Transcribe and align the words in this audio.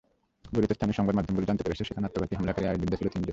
বৈরুতের 0.53 0.77
স্থানীয় 0.77 0.97
সংবাদমাধ্যমগুলো 0.99 1.47
জানতে 1.49 1.63
পেরেছে, 1.65 1.83
সেখানে 1.89 2.05
আত্মঘাতী 2.07 2.33
হামলাকারী 2.37 2.65
আইএস 2.67 2.79
যোদ্ধা 2.81 2.97
ছিল 2.99 3.07
তিনজন। 3.13 3.29